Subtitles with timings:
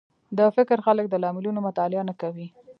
[0.37, 2.47] د فکر خلک د لاملونو مطالعه نه کوي